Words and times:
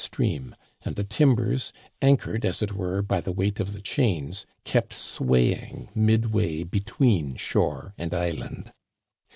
Stream, 0.03 0.55
and 0.83 0.95
the 0.95 1.03
timbers, 1.03 1.71
anchored, 2.01 2.43
as 2.43 2.63
it 2.63 2.71
were, 2.73 3.03
by 3.03 3.21
the 3.21 3.31
weight 3.31 3.59
of 3.59 3.71
the 3.71 3.81
chains, 3.83 4.47
kept 4.63 4.93
swaying 4.93 5.89
mid 5.93 6.33
way 6.33 6.63
between 6.63 7.35
shore 7.35 7.93
and 7.99 8.11
island. 8.11 8.73